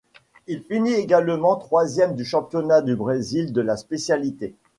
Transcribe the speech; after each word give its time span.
Il 0.47 0.63
finit 0.63 0.93
également 0.95 1.57
troisième 1.57 2.15
du 2.15 2.25
Championnat 2.25 2.81
du 2.81 2.95
Brésil 2.95 3.53
de 3.53 3.61
la 3.61 3.77
spécialité. 3.77 4.55